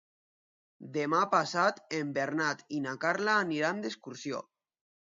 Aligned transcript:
Demà 0.95 1.19
passat 1.35 1.79
en 1.99 2.17
Bernat 2.17 2.67
i 2.79 2.83
na 2.89 2.99
Carla 3.07 3.39
aniran 3.47 3.87
d'excursió. 3.87 4.47